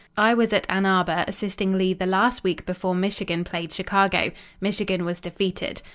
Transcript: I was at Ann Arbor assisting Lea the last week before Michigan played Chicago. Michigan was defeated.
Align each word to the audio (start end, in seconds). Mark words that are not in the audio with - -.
I 0.17 0.33
was 0.33 0.51
at 0.51 0.65
Ann 0.67 0.87
Arbor 0.87 1.25
assisting 1.27 1.73
Lea 1.77 1.93
the 1.93 2.07
last 2.07 2.43
week 2.43 2.65
before 2.65 2.95
Michigan 2.95 3.43
played 3.43 3.71
Chicago. 3.71 4.31
Michigan 4.59 5.05
was 5.05 5.19
defeated. 5.19 5.83